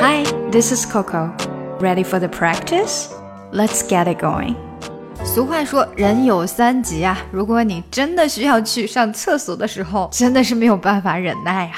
[0.00, 1.32] Hi, this is Coco.
[1.80, 3.08] Ready for the practice?
[3.52, 4.54] Let's get it going.
[5.24, 7.18] 俗话说，人有三急啊。
[7.30, 11.74] 如果你真的需要去上厕所的时候，真的是没有办法忍耐呀。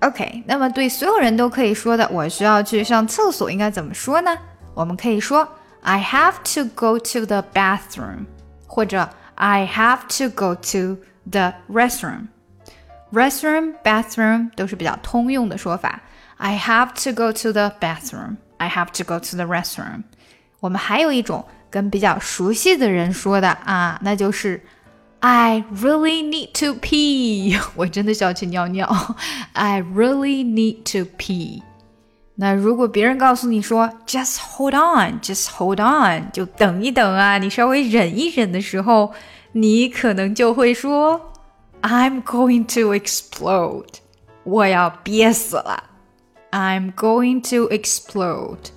[0.00, 4.30] OK，那么对所有人都可以说的，我需要去上厕所，应该怎么说呢？
[4.74, 5.48] 我们可以说
[5.82, 8.26] I have to go to the bathroom，
[8.66, 10.98] 或者 I have to go to
[11.30, 16.00] the restroom。restroom、bathroom 都是比较通用的说法。
[16.37, 18.37] I have to go to the bathroom.
[18.57, 20.03] I have to go to the restroom.
[20.59, 24.61] 我们还有一种跟比较熟悉的人说的啊，那就是
[25.19, 27.59] I really need to pee。
[27.75, 29.15] 我真的想去尿尿。
[29.53, 31.61] I really need to pee。
[32.35, 39.13] 那如果别人告诉你说 Just hold on, just hold on，就等一等啊，你稍微忍一忍的时候，
[39.51, 41.33] 你可能就会说
[41.81, 43.87] I'm going to explode，
[44.43, 45.91] 我要憋死了。
[46.52, 48.70] I'm going to explode.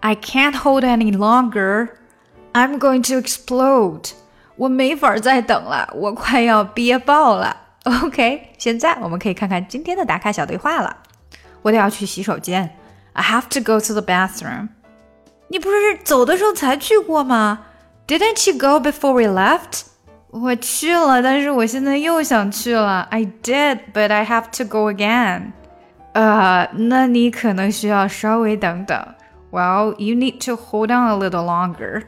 [0.00, 1.90] I can't hold any longer.
[2.52, 4.12] I'm going to explode.
[4.56, 7.56] 我没法再等了，我快要憋爆了。
[7.84, 10.96] OK，现在我们可以看看今天的打卡小对话了。
[11.62, 12.76] 我得要去洗手间。
[13.12, 14.68] I have to go to the bathroom.
[15.48, 17.66] 你不是走的时候才去过吗？
[18.06, 19.82] Didn't you go before we left?
[20.30, 23.02] 我去了，但是我现在又想去了。
[23.10, 25.52] I did, but I have to go again.
[26.12, 29.14] 呃，那你可能需要稍微等等。
[29.50, 32.04] Well, you need to hold on a little longer.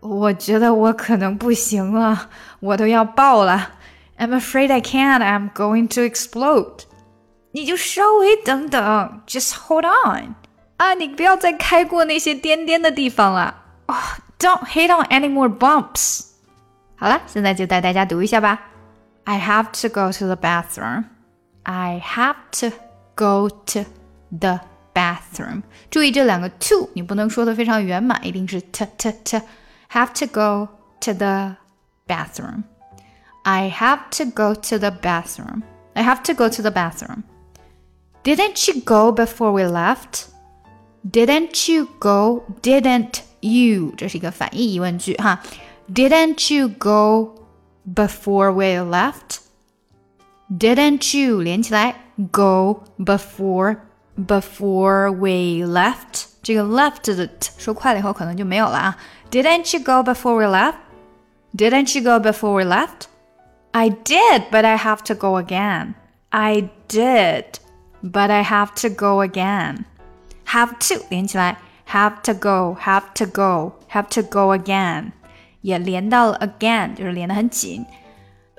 [0.00, 2.28] 我觉得我可能不行了，
[2.60, 3.70] 我都要爆了。
[4.18, 5.20] I'm afraid I can't.
[5.20, 6.82] I'm going to explode.
[7.52, 10.34] 你就稍微等等，just hold on.
[10.76, 13.62] 啊，你不要再开过那些颠颠的地方了。
[13.86, 16.26] 哦、oh,，Don't hit on any more bumps.
[16.96, 18.60] 好了，现在就带大家读一下吧。
[19.24, 21.04] I have to go to the bathroom.
[21.64, 22.76] I have to
[23.14, 23.84] go to
[24.38, 24.60] the
[24.94, 25.62] bathroom。
[25.90, 30.68] 注意这两个 to，你不能说的非常圆满，一定是 t t t。Have to go
[31.00, 31.56] to the
[32.06, 32.64] bathroom.
[33.44, 35.62] I have to go to the bathroom.
[35.94, 37.22] I have to go to the bathroom.
[38.22, 40.26] Didn't you go before we left?
[41.08, 42.42] Didn't you go?
[42.60, 43.94] Didn't you?
[43.96, 45.40] 这是一个反义疑问句哈。
[45.92, 47.46] Didn't you go
[47.94, 49.38] before we left?
[50.52, 51.94] Didn't you 连起来
[52.30, 53.76] go before
[54.16, 56.26] before we left？
[56.42, 58.96] 这个 left 的 t 说快了以后可能就没有了啊。
[59.30, 60.74] Didn't you go before we left?
[61.54, 63.06] Didn't you go before we left?
[63.72, 65.94] I did, but I have to go again.
[66.30, 67.44] I did,
[68.02, 69.84] but I have to go again.
[70.46, 71.58] Have to 连起来，
[71.90, 75.12] have to go, have to go, have to go again，
[75.60, 77.84] 也连到了 again，就是连得很紧。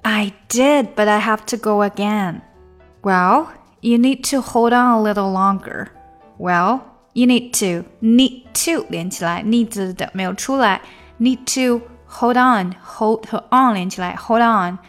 [0.03, 2.41] I did, but I have to go again.
[3.03, 3.47] Well,
[3.81, 5.87] you need to hold on a little longer.
[6.37, 6.81] Well,
[7.13, 10.81] you need to need to 连起来，need 的没有出来，
[11.19, 14.79] need to hold on hold 和 on 连起来，hold on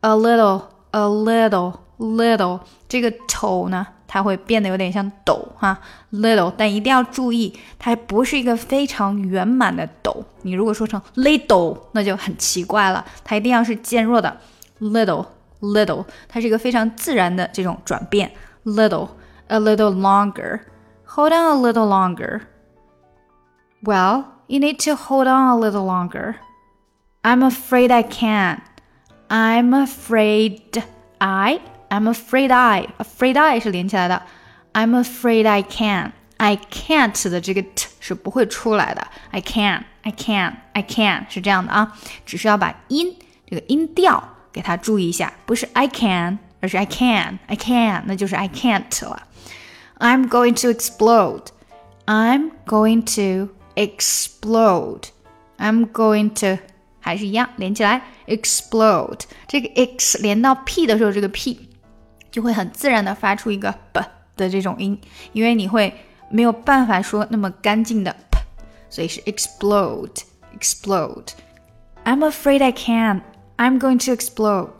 [0.00, 5.78] a little a little little 这个头呢，它会变得有点像抖哈，
[6.12, 10.24] little，但一定要注意，它不是一个非常圆满的抖。
[10.42, 14.36] 你如果说成 little，那就很奇怪了，它一定要是渐弱的
[14.80, 18.32] little。little，它是一个非常自然的这种转变。
[18.64, 19.10] Little,
[19.48, 20.60] a little longer.
[21.04, 22.42] Hold on a little longer.
[23.82, 26.36] Well, you need to hold on a little longer.
[27.22, 28.60] I'm afraid I can't.
[29.28, 30.82] I'm afraid
[31.18, 31.60] I.
[31.90, 32.88] I'm afraid I.
[32.96, 34.22] Afraid I 是连起来的。
[34.72, 36.12] I'm afraid I can't.
[36.38, 39.06] I can't 的这个 t 是不会出来的。
[39.30, 39.82] I can't.
[40.04, 40.54] I can't.
[40.72, 43.14] I can't 是这样的啊，只是要把音
[43.46, 44.22] 这个音调。
[44.54, 49.22] 给它注意一下，不是 I can，而是 I can，I can，那就是 I can't 了。
[49.98, 51.46] I'm going to explode.
[52.06, 55.04] I'm going to explode.
[55.58, 56.62] I'm going to
[57.00, 59.20] 还是一样连起来 explode。
[59.46, 61.68] 这个 x 连到 p 的时候，这个 p
[62.30, 64.02] 就会很自然的发出一个 b
[64.36, 64.98] 的这种音，
[65.32, 65.94] 因为你会
[66.30, 68.38] 没有办法说那么干净的 p，
[68.88, 70.22] 所以是 explode
[70.58, 73.20] explode。I'm afraid I can't.
[73.56, 74.70] I'm going to explode.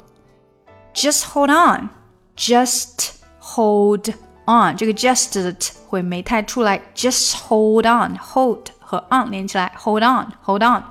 [0.94, 1.90] Just hold on.
[2.36, 4.14] Just hold
[4.46, 4.76] on.
[4.76, 6.80] 这个 just 的 t 会没太出来。
[6.94, 8.16] Just hold on.
[8.16, 9.72] Hold 和 on 连起来。
[9.76, 10.32] Hold on.
[10.42, 10.82] Hold on.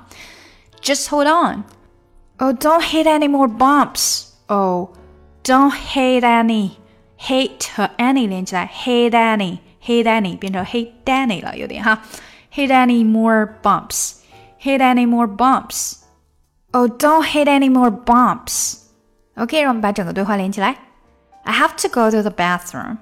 [0.80, 1.64] Just hold on.
[2.38, 4.28] Oh, don't hit any more bumps.
[4.48, 4.90] Oh,
[5.42, 6.76] don't hate any.
[7.18, 8.66] Hate 和 any 连起来。
[8.66, 9.58] Hate any.
[9.84, 12.02] Hate any 变成 hate Danny 了，有点哈。
[12.54, 14.16] Hate any more bumps.
[14.62, 15.94] Hate any more bumps.
[16.74, 18.76] Oh, don't hit any more bumps.
[19.36, 20.76] OK，让我们把整个对话连起来。
[21.44, 22.98] I have to go to the bathroom.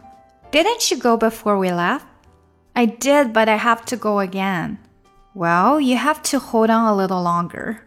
[0.51, 2.03] Didn't you go before we left?
[2.73, 4.77] I did, but I have to go again.
[5.35, 7.79] Well, you have to hold on a little longer.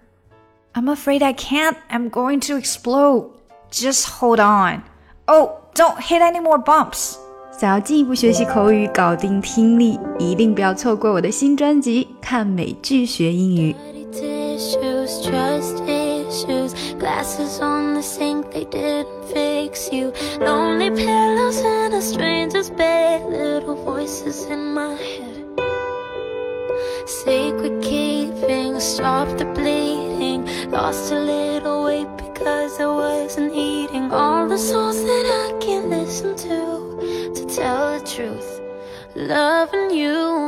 [0.73, 1.77] I'm afraid I can't.
[1.89, 3.31] I'm going to explode.
[3.71, 4.83] Just hold on.
[5.27, 7.15] Oh, don't hit any more bumps.
[7.57, 13.73] 想要进一步学习口语，搞定听力，一定不要错过我的新专辑《看美剧学英语》。
[14.56, 20.14] Tissues, trust issues, glasses on the sink, they didn't fix you.
[20.40, 25.44] Lonely pillows in a stranger's bed, little voices in my head.
[27.06, 30.46] Secret keeping, stop the bleeding.
[30.70, 36.34] Lost a little weight because I wasn't eating all the songs that I can't listen
[36.34, 37.34] to.
[37.34, 38.62] To tell the truth,
[39.14, 40.46] loving you